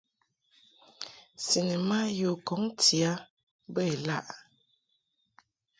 Cinema 1.47 1.97
yi 2.17 2.25
u 2.33 2.35
kɔŋ 2.47 2.63
ti 2.83 2.97
a 3.11 3.13
bə 3.73 3.81
ilaʼ? 3.93 4.25